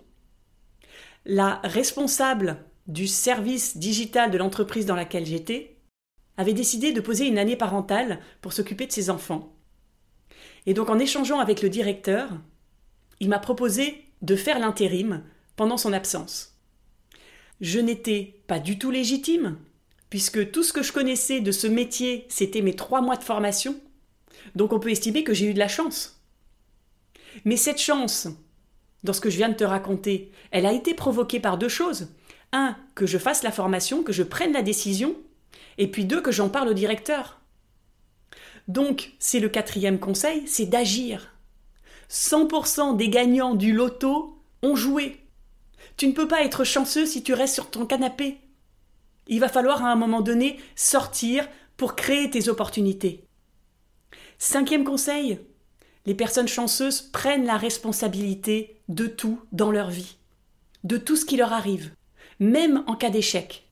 la 1.25 1.61
responsable 1.65 2.65
du 2.87 3.07
service 3.07 3.77
digital 3.77 4.31
de 4.31 4.39
l'entreprise 4.39 4.87
dans 4.87 4.95
laquelle 4.95 5.27
j'étais 5.27 5.77
avait 6.37 6.53
décidé 6.53 6.93
de 6.93 7.01
poser 7.01 7.27
une 7.27 7.39
année 7.39 7.57
parentale 7.57 8.21
pour 8.41 8.53
s'occuper 8.53 8.87
de 8.87 8.93
ses 8.93 9.11
enfants. 9.11 9.55
Et 10.67 10.75
donc 10.75 10.91
en 10.91 10.99
échangeant 10.99 11.39
avec 11.39 11.63
le 11.63 11.69
directeur, 11.69 12.31
il 13.21 13.29
m'a 13.29 13.39
proposé 13.39 14.05
de 14.23 14.37
faire 14.37 14.59
l'intérim 14.59 15.23
pendant 15.57 15.77
son 15.77 15.93
absence. 15.93 16.59
Je 17.61 17.79
n'étais 17.79 18.41
pas 18.47 18.59
du 18.59 18.79
tout 18.79 18.91
légitime, 18.91 19.57
puisque 20.11 20.51
tout 20.51 20.63
ce 20.63 20.73
que 20.73 20.83
je 20.83 20.93
connaissais 20.93 21.41
de 21.41 21.53
ce 21.53 21.67
métier, 21.67 22.27
c'était 22.29 22.63
mes 22.63 22.75
trois 22.75 23.01
mois 23.01 23.17
de 23.17 23.23
formation. 23.23 23.77
Donc 24.55 24.73
on 24.73 24.81
peut 24.81 24.91
estimer 24.91 25.25
que 25.25 25.35
j'ai 25.35 25.47
eu 25.47 25.55
de 25.55 25.59
la 25.59 25.69
chance. 25.69 26.21
Mais 27.45 27.57
cette 27.57 27.81
chance, 27.81 28.29
dans 29.03 29.13
ce 29.13 29.21
que 29.21 29.31
je 29.31 29.37
viens 29.37 29.49
de 29.49 29.55
te 29.55 29.65
raconter, 29.65 30.33
elle 30.51 30.67
a 30.67 30.73
été 30.73 30.95
provoquée 30.95 31.41
par 31.41 31.59
deux 31.59 31.69
choses. 31.69 32.09
Un, 32.55 32.77
que 32.95 33.05
je 33.05 33.19
fasse 33.19 33.43
la 33.43 33.51
formation, 33.51 34.05
que 34.05 34.13
je 34.13 34.23
prenne 34.23 34.53
la 34.53 34.63
décision, 34.63 35.17
et 35.77 35.91
puis 35.91 36.05
deux, 36.05 36.21
que 36.21 36.31
j'en 36.31 36.49
parle 36.49 36.69
au 36.69 36.73
directeur. 36.73 37.41
Donc, 38.69 39.11
c'est 39.19 39.41
le 39.41 39.49
quatrième 39.49 39.99
conseil, 39.99 40.47
c'est 40.47 40.67
d'agir. 40.67 41.35
100% 42.09 42.97
des 42.97 43.09
gagnants 43.09 43.57
du 43.57 43.73
loto 43.73 44.41
ont 44.63 44.77
joué. 44.77 45.21
Tu 45.97 46.07
ne 46.07 46.13
peux 46.13 46.29
pas 46.29 46.45
être 46.45 46.63
chanceux 46.63 47.07
si 47.07 47.25
tu 47.25 47.35
restes 47.35 47.55
sur 47.55 47.71
ton 47.71 47.87
canapé. 47.87 48.39
Il 49.27 49.41
va 49.41 49.49
falloir 49.49 49.85
à 49.85 49.91
un 49.91 49.97
moment 49.97 50.21
donné 50.21 50.61
sortir 50.77 51.49
pour 51.77 51.97
créer 51.97 52.31
tes 52.31 52.49
opportunités. 52.49 53.25
Cinquième 54.39 54.85
conseil, 54.85 55.41
les 56.07 56.15
personnes 56.15 56.47
chanceuses 56.47 57.03
prennent 57.03 57.47
la 57.47 57.57
responsabilité 57.57 58.81
de 58.89 59.09
tout 59.09 59.41
dans 59.51 59.73
leur 59.73 59.91
vie, 59.91 60.19
de 60.85 60.99
tout 60.99 61.17
ce 61.17 61.25
qui 61.25 61.37
leur 61.37 61.53
arrive, 61.53 61.91
même 62.41 62.85
en 62.87 62.97
cas 62.97 63.11
d'échec. 63.11 63.69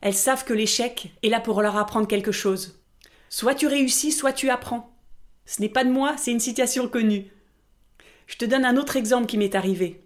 Elles 0.00 0.14
savent 0.14 0.44
que 0.44 0.52
l'échec 0.52 1.12
est 1.22 1.28
là 1.28 1.40
pour 1.40 1.60
leur 1.62 1.76
apprendre 1.76 2.06
quelque 2.06 2.32
chose. 2.32 2.80
Soit 3.28 3.54
tu 3.54 3.66
réussis, 3.66 4.12
soit 4.12 4.32
tu 4.32 4.48
apprends. 4.48 4.94
Ce 5.44 5.60
n'est 5.60 5.68
pas 5.68 5.84
de 5.84 5.90
moi, 5.90 6.16
c'est 6.16 6.30
une 6.30 6.40
situation 6.40 6.88
connue. 6.88 7.26
Je 8.26 8.36
te 8.36 8.44
donne 8.44 8.64
un 8.64 8.76
autre 8.76 8.96
exemple 8.96 9.26
qui 9.26 9.38
m'est 9.38 9.54
arrivé. 9.54 10.04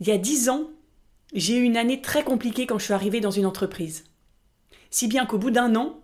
Il 0.00 0.08
y 0.08 0.12
a 0.12 0.18
dix 0.18 0.48
ans, 0.48 0.70
j'ai 1.34 1.58
eu 1.58 1.62
une 1.62 1.76
année 1.76 2.00
très 2.00 2.24
compliquée 2.24 2.66
quand 2.66 2.78
je 2.78 2.84
suis 2.84 2.94
arrivée 2.94 3.20
dans 3.20 3.30
une 3.30 3.46
entreprise. 3.46 4.04
Si 4.90 5.08
bien 5.08 5.26
qu'au 5.26 5.38
bout 5.38 5.50
d'un 5.50 5.76
an, 5.76 6.00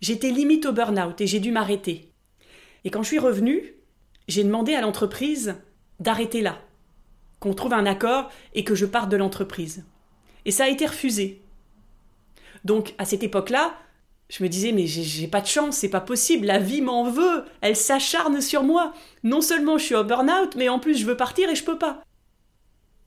j'étais 0.00 0.30
limite 0.30 0.66
au 0.66 0.72
burn-out 0.72 1.20
et 1.20 1.26
j'ai 1.26 1.40
dû 1.40 1.52
m'arrêter. 1.52 2.12
Et 2.84 2.90
quand 2.90 3.02
je 3.02 3.08
suis 3.08 3.18
revenue, 3.18 3.74
j'ai 4.28 4.44
demandé 4.44 4.74
à 4.74 4.80
l'entreprise 4.80 5.56
d'arrêter 6.00 6.40
là, 6.40 6.60
qu'on 7.40 7.54
trouve 7.54 7.72
un 7.72 7.86
accord 7.86 8.30
et 8.54 8.64
que 8.64 8.74
je 8.74 8.86
parte 8.86 9.10
de 9.10 9.16
l'entreprise. 9.16 9.84
Et 10.44 10.50
ça 10.50 10.64
a 10.64 10.68
été 10.68 10.86
refusé. 10.86 11.42
Donc 12.64 12.94
à 12.98 13.04
cette 13.04 13.22
époque-là, 13.22 13.74
je 14.28 14.42
me 14.42 14.48
disais 14.48 14.72
mais 14.72 14.86
j'ai 14.86 15.28
pas 15.28 15.40
de 15.40 15.46
chance, 15.46 15.76
c'est 15.76 15.88
pas 15.88 16.00
possible, 16.00 16.46
la 16.46 16.58
vie 16.58 16.82
m'en 16.82 17.08
veut, 17.08 17.44
elle 17.60 17.76
s'acharne 17.76 18.40
sur 18.40 18.62
moi. 18.62 18.92
Non 19.22 19.40
seulement 19.40 19.78
je 19.78 19.84
suis 19.84 19.94
au 19.94 20.04
burn-out, 20.04 20.56
mais 20.56 20.68
en 20.68 20.78
plus 20.78 20.96
je 20.96 21.06
veux 21.06 21.16
partir 21.16 21.48
et 21.48 21.54
je 21.54 21.64
peux 21.64 21.78
pas. 21.78 22.02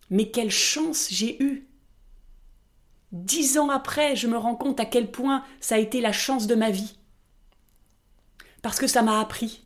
Mais 0.10 0.30
quelle 0.30 0.52
chance 0.52 1.08
j'ai 1.12 1.42
eue. 1.44 1.68
Dix 3.12 3.58
ans 3.58 3.70
après, 3.70 4.16
je 4.16 4.28
me 4.28 4.38
rends 4.38 4.56
compte 4.56 4.80
à 4.80 4.86
quel 4.86 5.10
point 5.10 5.44
ça 5.60 5.76
a 5.76 5.80
été 5.80 6.00
la 6.00 6.12
chance 6.12 6.46
de 6.46 6.56
ma 6.56 6.70
vie. 6.70 6.98
Parce 8.62 8.80
que 8.80 8.88
ça 8.88 9.02
m'a 9.02 9.20
appris 9.20 9.66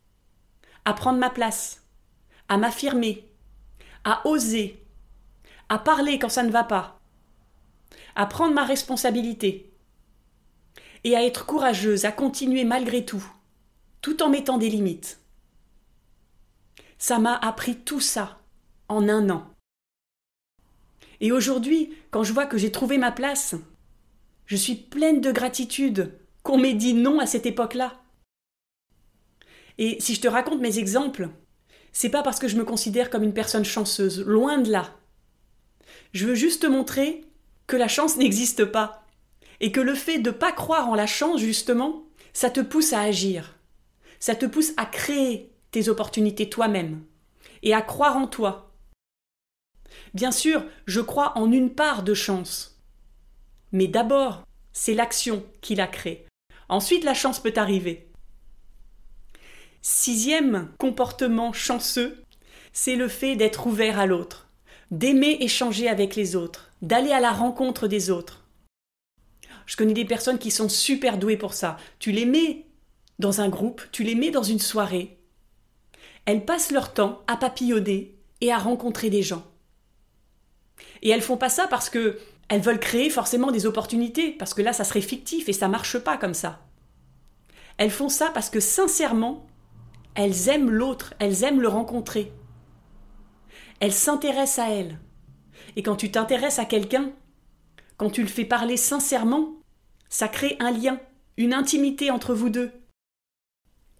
à 0.84 0.94
prendre 0.94 1.18
ma 1.18 1.30
place, 1.30 1.82
à 2.48 2.56
m'affirmer, 2.56 3.28
à 4.04 4.26
oser, 4.26 4.82
à 5.68 5.78
parler 5.78 6.18
quand 6.18 6.28
ça 6.28 6.42
ne 6.42 6.50
va 6.50 6.64
pas, 6.64 7.00
à 8.14 8.26
prendre 8.26 8.54
ma 8.54 8.64
responsabilité 8.64 9.72
et 11.04 11.16
à 11.16 11.24
être 11.24 11.46
courageuse, 11.46 12.04
à 12.04 12.12
continuer 12.12 12.64
malgré 12.64 13.04
tout, 13.04 13.24
tout 14.00 14.22
en 14.22 14.30
mettant 14.30 14.58
des 14.58 14.70
limites. 14.70 15.20
Ça 16.98 17.18
m'a 17.18 17.36
appris 17.36 17.76
tout 17.76 18.00
ça 18.00 18.40
en 18.88 19.08
un 19.08 19.30
an. 19.30 19.50
Et 21.20 21.32
aujourd'hui, 21.32 21.94
quand 22.10 22.22
je 22.22 22.32
vois 22.32 22.46
que 22.46 22.58
j'ai 22.58 22.72
trouvé 22.72 22.98
ma 22.98 23.12
place, 23.12 23.54
je 24.46 24.56
suis 24.56 24.74
pleine 24.74 25.20
de 25.20 25.32
gratitude 25.32 26.18
qu'on 26.42 26.58
m'ait 26.58 26.74
dit 26.74 26.94
non 26.94 27.18
à 27.18 27.26
cette 27.26 27.46
époque-là. 27.46 28.00
Et 29.78 29.98
si 30.00 30.14
je 30.14 30.20
te 30.20 30.28
raconte 30.28 30.60
mes 30.60 30.78
exemples, 30.78 31.30
c'est 31.94 32.10
pas 32.10 32.24
parce 32.24 32.40
que 32.40 32.48
je 32.48 32.56
me 32.56 32.64
considère 32.64 33.08
comme 33.08 33.22
une 33.22 33.32
personne 33.32 33.64
chanceuse, 33.64 34.20
loin 34.26 34.58
de 34.58 34.70
là. 34.70 34.92
Je 36.12 36.26
veux 36.26 36.34
juste 36.34 36.62
te 36.62 36.66
montrer 36.66 37.24
que 37.68 37.76
la 37.76 37.86
chance 37.86 38.16
n'existe 38.16 38.64
pas. 38.64 39.04
Et 39.60 39.70
que 39.70 39.80
le 39.80 39.94
fait 39.94 40.18
de 40.18 40.30
ne 40.30 40.34
pas 40.34 40.50
croire 40.50 40.88
en 40.88 40.96
la 40.96 41.06
chance, 41.06 41.40
justement, 41.40 42.02
ça 42.32 42.50
te 42.50 42.60
pousse 42.60 42.92
à 42.92 43.00
agir. 43.00 43.54
Ça 44.18 44.34
te 44.34 44.44
pousse 44.44 44.72
à 44.76 44.86
créer 44.86 45.52
tes 45.70 45.88
opportunités 45.88 46.50
toi-même. 46.50 47.04
Et 47.62 47.72
à 47.72 47.80
croire 47.80 48.16
en 48.16 48.26
toi. 48.26 48.74
Bien 50.14 50.32
sûr, 50.32 50.64
je 50.86 51.00
crois 51.00 51.38
en 51.38 51.52
une 51.52 51.70
part 51.70 52.02
de 52.02 52.12
chance. 52.12 52.82
Mais 53.70 53.86
d'abord, 53.86 54.42
c'est 54.72 54.94
l'action 54.94 55.44
qui 55.60 55.76
la 55.76 55.86
crée. 55.86 56.26
Ensuite, 56.68 57.04
la 57.04 57.14
chance 57.14 57.38
peut 57.38 57.54
arriver. 57.54 58.10
Sixième 59.86 60.70
comportement 60.78 61.52
chanceux, 61.52 62.24
c'est 62.72 62.96
le 62.96 63.06
fait 63.06 63.36
d'être 63.36 63.66
ouvert 63.66 63.98
à 63.98 64.06
l'autre, 64.06 64.48
d'aimer 64.90 65.36
échanger 65.40 65.90
avec 65.90 66.16
les 66.16 66.36
autres, 66.36 66.72
d'aller 66.80 67.12
à 67.12 67.20
la 67.20 67.32
rencontre 67.32 67.86
des 67.86 68.08
autres. 68.08 68.46
Je 69.66 69.76
connais 69.76 69.92
des 69.92 70.06
personnes 70.06 70.38
qui 70.38 70.50
sont 70.50 70.70
super 70.70 71.18
douées 71.18 71.36
pour 71.36 71.52
ça. 71.52 71.76
Tu 71.98 72.12
les 72.12 72.24
mets 72.24 72.64
dans 73.18 73.42
un 73.42 73.50
groupe, 73.50 73.82
tu 73.92 74.04
les 74.04 74.14
mets 74.14 74.30
dans 74.30 74.42
une 74.42 74.58
soirée. 74.58 75.18
Elles 76.24 76.46
passent 76.46 76.70
leur 76.72 76.94
temps 76.94 77.22
à 77.26 77.36
papillonner 77.36 78.16
et 78.40 78.52
à 78.52 78.56
rencontrer 78.56 79.10
des 79.10 79.22
gens. 79.22 79.44
Et 81.02 81.10
elles 81.10 81.20
font 81.20 81.36
pas 81.36 81.50
ça 81.50 81.66
parce 81.66 81.90
que 81.90 82.18
elles 82.48 82.62
veulent 82.62 82.80
créer 82.80 83.10
forcément 83.10 83.50
des 83.50 83.66
opportunités, 83.66 84.30
parce 84.30 84.54
que 84.54 84.62
là 84.62 84.72
ça 84.72 84.84
serait 84.84 85.02
fictif 85.02 85.50
et 85.50 85.52
ça 85.52 85.68
marche 85.68 85.98
pas 85.98 86.16
comme 86.16 86.32
ça. 86.32 86.66
Elles 87.76 87.90
font 87.90 88.08
ça 88.08 88.30
parce 88.32 88.48
que 88.48 88.60
sincèrement, 88.60 89.46
elles 90.14 90.48
aiment 90.48 90.70
l'autre, 90.70 91.14
elles 91.18 91.44
aiment 91.44 91.60
le 91.60 91.68
rencontrer. 91.68 92.32
Elles 93.80 93.92
s'intéressent 93.92 94.66
à 94.66 94.70
elle. 94.70 94.98
Et 95.76 95.82
quand 95.82 95.96
tu 95.96 96.10
t'intéresses 96.10 96.58
à 96.58 96.64
quelqu'un, 96.64 97.10
quand 97.96 98.10
tu 98.10 98.22
le 98.22 98.28
fais 98.28 98.44
parler 98.44 98.76
sincèrement, 98.76 99.54
ça 100.08 100.28
crée 100.28 100.56
un 100.60 100.70
lien, 100.70 101.00
une 101.36 101.54
intimité 101.54 102.10
entre 102.10 102.34
vous 102.34 102.50
deux. 102.50 102.70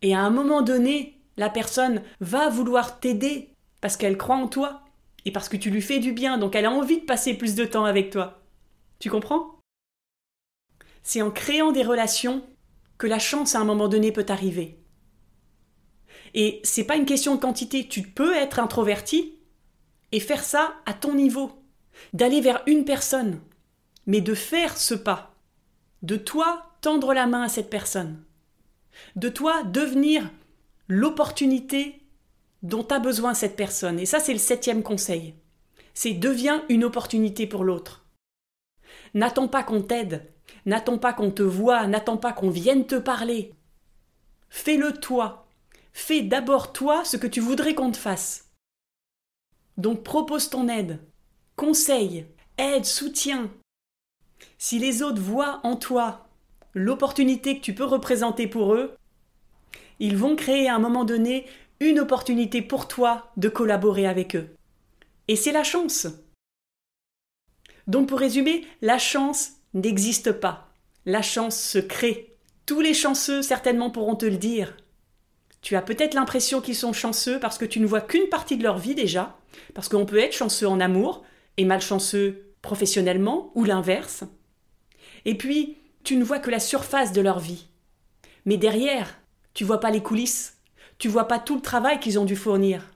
Et 0.03 0.15
à 0.15 0.21
un 0.21 0.31
moment 0.31 0.63
donné, 0.63 1.21
la 1.37 1.51
personne 1.51 2.03
va 2.21 2.49
vouloir 2.49 3.01
t'aider 3.01 3.51
parce 3.81 3.97
qu'elle 3.97 4.19
croit 4.19 4.37
en 4.37 4.49
toi 4.49 4.83
et 5.25 5.33
parce 5.33 5.49
que 5.49 5.57
tu 5.57 5.71
lui 5.71 5.83
fais 5.83 5.99
du 5.99 6.13
bien, 6.13 6.39
donc 6.39 6.55
elle 6.55 6.67
a 6.67 6.71
envie 6.71 7.01
de 7.01 7.07
passer 7.07 7.35
plus 7.35 7.55
de 7.55 7.65
temps 7.65 7.85
avec 7.85 8.11
toi. 8.11 8.43
Tu 8.99 9.11
comprends? 9.11 9.59
C'est 11.03 11.23
en 11.23 11.31
créant 11.31 11.73
des 11.73 11.83
relations 11.83 12.47
que 12.99 13.07
la 13.07 13.19
chance 13.19 13.55
à 13.55 13.61
un 13.61 13.65
moment 13.65 13.89
donné 13.89 14.13
peut 14.13 14.27
arriver. 14.29 14.79
Et 16.35 16.61
c'est 16.65 16.85
pas 16.85 16.97
une 16.97 17.07
question 17.07 17.37
de 17.37 17.41
quantité. 17.41 17.87
Tu 17.87 18.03
peux 18.03 18.35
être 18.35 18.59
introverti 18.59 19.35
et 20.13 20.21
faire 20.21 20.45
ça 20.45 20.75
à 20.85 20.93
ton 20.93 21.15
niveau. 21.15 21.53
D'aller 22.13 22.41
vers 22.41 22.63
une 22.67 22.85
personne. 22.85 23.41
Mais 24.07 24.21
de 24.21 24.35
faire 24.35 24.77
ce 24.77 24.95
pas. 24.95 25.35
De 26.03 26.17
toi 26.17 26.67
tendre 26.81 27.15
la 27.15 27.27
main 27.27 27.43
à 27.43 27.49
cette 27.49 27.71
personne. 27.71 28.23
De 29.17 29.29
toi 29.29 29.63
devenir 29.63 30.29
l'opportunité 30.89 32.03
dont 32.63 32.87
a 32.89 32.99
besoin 32.99 33.33
cette 33.35 33.57
personne. 33.57 33.99
Et 33.99 34.07
ça, 34.07 34.21
c'est 34.21 34.33
le 34.33 34.39
septième 34.39 34.83
conseil. 34.83 35.35
C'est 35.95 36.15
deviens 36.15 36.65
une 36.69 36.85
opportunité 36.85 37.47
pour 37.47 37.63
l'autre. 37.63 38.05
N'attends 39.15 39.49
pas 39.49 39.63
qu'on 39.63 39.83
t'aide. 39.83 40.31
N'attends 40.67 40.99
pas 40.99 41.13
qu'on 41.13 41.31
te 41.31 41.43
voie. 41.43 41.87
N'attends 41.87 42.17
pas 42.17 42.33
qu'on 42.33 42.51
vienne 42.51 42.87
te 42.87 42.97
parler. 42.97 43.55
Fais-le 44.49 44.93
toi. 44.93 45.44
Fais 45.95 46.23
d'abord 46.23 46.73
toi 46.73 47.05
ce 47.05 47.17
que 47.17 47.27
tu 47.27 47.41
voudrais 47.41 47.75
qu'on 47.75 47.93
te 47.93 47.97
fasse. 47.97 48.51
Donc 49.79 50.03
propose 50.03 50.51
ton 50.51 50.69
aide, 50.69 51.01
conseil, 51.57 52.27
aide, 52.59 52.85
soutien. 52.85 53.51
Si 54.59 54.79
les 54.79 55.03
autres 55.03 55.23
voient 55.23 55.61
en 55.63 55.77
toi 55.77 56.29
l'opportunité 56.75 57.57
que 57.57 57.65
tu 57.65 57.75
peux 57.75 57.85
représenter 57.85 58.49
pour 58.49 58.75
eux, 58.75 58.97
ils 60.01 60.17
vont 60.17 60.37
créer 60.37 60.69
à 60.69 60.75
un 60.75 60.81
moment 60.81 61.05
donné 61.05 61.47
une 61.81 62.01
opportunité 62.01 62.61
pour 62.61 62.89
toi 62.89 63.31
de 63.37 63.49
collaborer 63.49 64.07
avec 64.07 64.35
eux. 64.37 64.55
Et 65.29 65.37
c'est 65.37 65.53
la 65.53 65.65
chance. 65.65 66.09
Donc 67.87 68.09
pour 68.09 68.19
résumer, 68.19 68.67
la 68.83 68.99
chance 68.99 69.53
n'existe 69.75 70.33
pas. 70.33 70.69
La 71.07 71.23
chance 71.23 71.59
se 71.59 71.79
crée. 71.79 72.37
Tous 72.67 72.81
les 72.81 72.95
chanceux 72.95 73.43
certainement 73.43 73.91
pourront 73.91 74.17
te 74.17 74.27
le 74.27 74.37
dire. 74.37 74.77
Tu 75.65 75.77
as 75.77 75.83
peut-être 75.83 76.13
l'impression 76.13 76.61
qu'ils 76.61 76.77
sont 76.77 76.93
chanceux 76.93 77.41
parce 77.41 77.57
que 77.57 77.65
tu 77.65 77.81
ne 77.81 77.87
vois 77.87 78.03
qu'une 78.03 78.29
partie 78.29 78.59
de 78.59 78.63
leur 78.63 78.77
vie 78.77 78.95
déjà, 78.95 79.39
parce 79.73 79.89
qu'on 79.89 80.05
peut 80.05 80.19
être 80.19 80.35
chanceux 80.35 80.69
en 80.69 80.79
amour, 80.79 81.25
est 81.57 81.65
malchanceux 81.65 82.53
professionnellement 82.61 83.51
ou 83.55 83.65
l'inverse. 83.65 84.25
Et 85.25 85.39
puis, 85.39 85.79
tu 86.03 86.17
ne 86.17 86.25
vois 86.25 86.39
que 86.39 86.51
la 86.51 86.61
surface 86.61 87.13
de 87.13 87.23
leur 87.23 87.39
vie. 87.39 87.69
Mais 88.45 88.59
derrière, 88.59 89.19
tu 89.55 89.65
vois 89.65 89.81
pas 89.81 89.91
les 89.91 90.03
coulisses, 90.03 90.59
tu 90.99 91.09
vois 91.09 91.29
pas 91.29 91.39
tout 91.39 91.55
le 91.55 91.63
travail 91.63 91.99
qu'ils 91.99 92.19
ont 92.19 92.27
dû 92.27 92.37
fournir. 92.37 92.93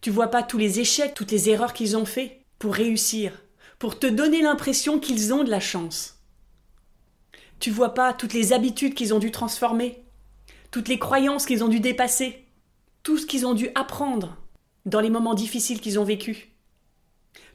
Tu 0.00 0.10
vois 0.10 0.32
pas 0.32 0.42
tous 0.42 0.58
les 0.58 0.80
échecs, 0.80 1.14
toutes 1.14 1.30
les 1.30 1.50
erreurs 1.50 1.72
qu'ils 1.72 1.96
ont 1.96 2.04
fait 2.04 2.40
pour 2.58 2.74
réussir, 2.74 3.44
pour 3.78 4.00
te 4.00 4.08
donner 4.08 4.42
l'impression 4.42 4.98
qu'ils 4.98 5.32
ont 5.32 5.44
de 5.44 5.50
la 5.50 5.60
chance. 5.60 6.18
Tu 7.60 7.70
vois 7.70 7.94
pas 7.94 8.12
toutes 8.12 8.32
les 8.32 8.52
habitudes 8.52 8.94
qu'ils 8.94 9.14
ont 9.14 9.20
dû 9.20 9.30
transformer, 9.30 10.02
toutes 10.70 10.88
les 10.88 10.98
croyances 10.98 11.46
qu'ils 11.46 11.64
ont 11.64 11.68
dû 11.68 11.80
dépasser, 11.80 12.46
tout 13.02 13.18
ce 13.18 13.26
qu'ils 13.26 13.46
ont 13.46 13.54
dû 13.54 13.70
apprendre 13.74 14.36
dans 14.84 15.00
les 15.00 15.10
moments 15.10 15.34
difficiles 15.34 15.80
qu'ils 15.80 15.98
ont 15.98 16.04
vécus. 16.04 16.48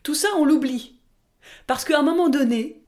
Tout 0.03 0.15
ça, 0.15 0.27
on 0.37 0.45
l'oublie. 0.45 0.99
Parce 1.67 1.85
qu'à 1.85 1.99
un 1.99 2.03
moment 2.03 2.29
donné, 2.29 2.83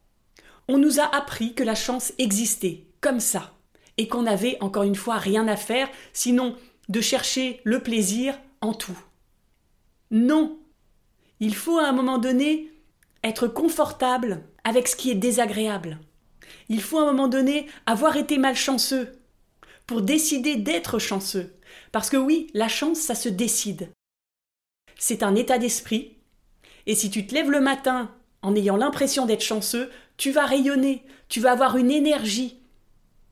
on 0.68 0.78
nous 0.78 1.00
a 1.00 1.16
appris 1.16 1.54
que 1.54 1.64
la 1.64 1.76
chance 1.76 2.14
existait, 2.18 2.88
comme 3.02 3.20
ça, 3.20 3.54
et 3.98 4.08
qu'on 4.08 4.24
n'avait, 4.24 4.58
encore 4.62 4.84
une 4.84 4.96
fois, 4.96 5.18
rien 5.18 5.48
à 5.48 5.56
faire, 5.56 5.90
sinon 6.14 6.56
de 6.90 7.02
chercher 7.02 7.62
le 7.64 7.82
plaisir 7.82 8.38
en 8.62 8.74
tout. 8.74 8.98
Non. 10.12 10.60
Il 11.40 11.56
faut 11.56 11.80
à 11.80 11.88
un 11.88 11.92
moment 11.92 12.18
donné 12.18 12.72
être 13.24 13.48
confortable 13.48 14.44
avec 14.64 14.88
ce 14.88 14.96
qui 14.96 15.12
est 15.12 15.16
désagréable. 15.16 16.00
Il 16.70 16.82
faut 16.82 17.00
à 17.00 17.04
un 17.04 17.08
moment 17.08 17.28
donné 17.28 17.68
avoir 17.86 18.18
été 18.18 18.38
malchanceux 18.38 19.20
pour 19.88 20.02
décider 20.02 20.56
d'être 20.56 21.00
chanceux. 21.00 21.56
Parce 21.92 22.10
que 22.10 22.18
oui, 22.18 22.48
la 22.54 22.68
chance, 22.68 23.00
ça 23.00 23.16
se 23.16 23.30
décide. 23.30 23.90
C'est 24.98 25.24
un 25.24 25.36
état 25.36 25.58
d'esprit. 25.58 26.18
Et 26.86 26.96
si 26.96 27.10
tu 27.10 27.26
te 27.26 27.34
lèves 27.34 27.52
le 27.52 27.62
matin 27.62 28.12
en 28.42 28.56
ayant 28.56 28.78
l'impression 28.78 29.26
d'être 29.26 29.44
chanceux, 29.44 29.90
tu 30.18 30.32
vas 30.32 30.46
rayonner, 30.46 31.04
tu 31.30 31.40
vas 31.40 31.52
avoir 31.52 31.78
une 31.78 31.92
énergie 31.92 32.60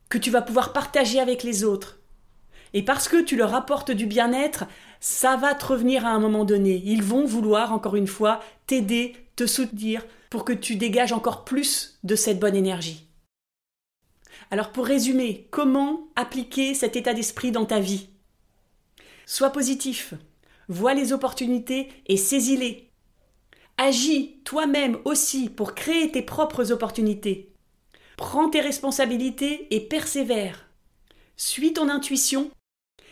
que 0.10 0.18
tu 0.18 0.30
vas 0.30 0.42
pouvoir 0.42 0.74
partager 0.74 1.20
avec 1.20 1.44
les 1.44 1.64
autres. 1.64 2.00
Et 2.74 2.84
parce 2.84 3.08
que 3.08 3.22
tu 3.22 3.36
leur 3.36 3.54
apportes 3.54 3.92
du 3.92 4.06
bien-être, 4.06 4.66
ça 5.00 5.36
va 5.36 5.56
te 5.56 5.66
revenir 5.66 6.06
à 6.06 6.12
un 6.12 6.20
moment 6.20 6.46
donné. 6.46 6.82
Ils 6.86 7.04
vont 7.04 7.26
vouloir, 7.26 7.74
encore 7.74 7.96
une 7.96 8.08
fois, 8.08 8.42
t'aider, 8.68 9.16
te 9.36 9.46
soutenir, 9.46 10.06
pour 10.30 10.46
que 10.46 10.54
tu 10.54 10.76
dégages 10.78 11.12
encore 11.12 11.44
plus 11.44 12.00
de 12.04 12.16
cette 12.16 12.40
bonne 12.40 12.56
énergie. 12.56 13.08
Alors 14.52 14.74
pour 14.74 14.86
résumer, 14.86 15.48
comment 15.50 16.10
appliquer 16.18 16.74
cet 16.74 16.98
état 16.98 17.14
d'esprit 17.14 17.52
dans 17.52 17.66
ta 17.66 17.80
vie? 17.80 18.10
Sois 19.26 19.52
positif, 19.52 20.14
vois 20.68 20.94
les 20.94 21.14
opportunités 21.14 21.88
et 22.08 22.18
saisis-les. 22.18 22.92
Agis 23.78 24.42
toi-même 24.44 24.98
aussi 25.06 25.50
pour 25.50 25.74
créer 25.74 26.12
tes 26.12 26.22
propres 26.22 26.74
opportunités. 26.74 27.54
Prends 28.18 28.50
tes 28.50 28.60
responsabilités 28.60 29.74
et 29.74 29.80
persévère. 29.80 30.70
Suis 31.38 31.72
ton 31.72 31.88
intuition, 31.88 32.52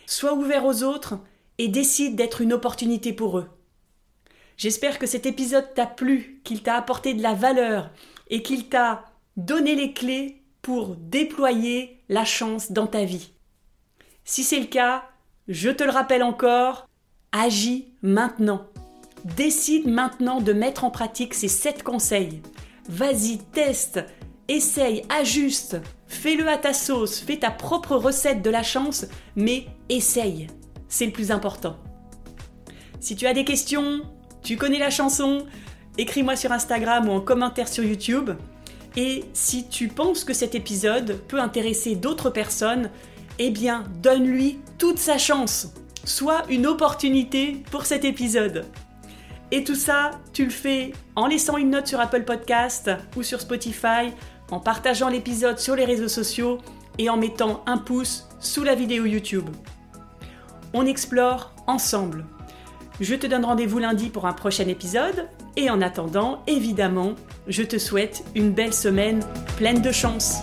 sois 0.05 0.33
ouvert 0.33 0.65
aux 0.65 0.83
autres 0.83 1.19
et 1.57 1.69
décide 1.69 2.17
d'être 2.17 2.41
une 2.41 2.51
opportunité 2.51 3.13
pour 3.13 3.39
eux. 3.39 3.49
J'espère 4.57 4.99
que 4.99 5.07
cet 5.07 5.25
épisode 5.25 5.73
t'a 5.73 5.87
plu, 5.87 6.41
qu'il 6.43 6.63
t'a 6.63 6.75
apporté 6.75 7.13
de 7.13 7.23
la 7.23 7.33
valeur 7.33 7.91
et 8.29 8.43
qu'il 8.43 8.67
t'a 8.67 9.05
donné 9.37 9.73
les 9.73 9.93
clés 9.93 10.38
pour 10.61 10.95
déployer 10.95 12.01
la 12.09 12.25
chance 12.25 12.71
dans 12.71 12.87
ta 12.87 13.03
vie. 13.03 13.31
Si 14.23 14.43
c'est 14.43 14.59
le 14.59 14.65
cas, 14.65 15.03
je 15.47 15.69
te 15.69 15.83
le 15.83 15.89
rappelle 15.89 16.23
encore, 16.23 16.87
agis 17.31 17.93
maintenant. 18.01 18.67
Décide 19.35 19.87
maintenant 19.87 20.41
de 20.41 20.53
mettre 20.53 20.83
en 20.83 20.91
pratique 20.91 21.33
ces 21.33 21.47
sept 21.47 21.83
conseils. 21.83 22.41
Vas-y, 22.87 23.39
teste, 23.51 23.99
essaye, 24.47 25.03
ajuste, 25.09 25.77
fais-le 26.07 26.47
à 26.47 26.57
ta 26.57 26.73
sauce, 26.73 27.19
fais 27.19 27.37
ta 27.37 27.51
propre 27.51 27.95
recette 27.95 28.41
de 28.41 28.49
la 28.49 28.63
chance, 28.63 29.05
mais 29.35 29.65
essaye. 29.89 30.47
C'est 30.87 31.05
le 31.05 31.11
plus 31.11 31.31
important. 31.31 31.77
Si 32.99 33.15
tu 33.15 33.27
as 33.27 33.33
des 33.33 33.45
questions, 33.45 34.01
tu 34.41 34.57
connais 34.57 34.79
la 34.79 34.89
chanson, 34.89 35.45
écris-moi 35.97 36.35
sur 36.35 36.51
Instagram 36.51 37.07
ou 37.09 37.11
en 37.11 37.21
commentaire 37.21 37.67
sur 37.67 37.83
YouTube. 37.83 38.31
Et 38.97 39.25
si 39.33 39.67
tu 39.67 39.87
penses 39.87 40.23
que 40.23 40.33
cet 40.33 40.55
épisode 40.55 41.19
peut 41.27 41.39
intéresser 41.39 41.95
d'autres 41.95 42.29
personnes, 42.29 42.89
eh 43.37 43.51
bien, 43.51 43.85
donne-lui 44.01 44.59
toute 44.77 44.97
sa 44.97 45.17
chance. 45.17 45.67
Soit 46.03 46.43
une 46.49 46.67
opportunité 46.67 47.63
pour 47.71 47.85
cet 47.85 48.03
épisode. 48.03 48.65
Et 49.51 49.63
tout 49.63 49.75
ça, 49.75 50.11
tu 50.33 50.43
le 50.43 50.51
fais 50.51 50.91
en 51.15 51.27
laissant 51.27 51.57
une 51.57 51.71
note 51.71 51.87
sur 51.87 51.99
Apple 51.99 52.23
Podcast 52.23 52.91
ou 53.15 53.23
sur 53.23 53.41
Spotify, 53.41 54.13
en 54.51 54.59
partageant 54.59 55.09
l'épisode 55.09 55.59
sur 55.59 55.75
les 55.75 55.85
réseaux 55.85 56.07
sociaux 56.07 56.59
et 56.97 57.09
en 57.09 57.17
mettant 57.17 57.63
un 57.65 57.77
pouce 57.77 58.27
sous 58.39 58.63
la 58.63 58.75
vidéo 58.75 59.05
YouTube. 59.05 59.49
On 60.73 60.85
explore 60.85 61.53
ensemble. 61.65 62.25
Je 62.99 63.15
te 63.15 63.25
donne 63.25 63.45
rendez-vous 63.45 63.79
lundi 63.79 64.09
pour 64.09 64.25
un 64.25 64.33
prochain 64.33 64.67
épisode 64.67 65.29
et 65.55 65.69
en 65.69 65.81
attendant, 65.81 66.43
évidemment, 66.45 67.15
je 67.49 67.63
te 67.63 67.77
souhaite 67.77 68.23
une 68.35 68.51
belle 68.51 68.73
semaine 68.73 69.19
pleine 69.57 69.81
de 69.81 69.91
chance. 69.91 70.35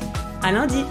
À 0.43 0.53
lundi! 0.53 0.85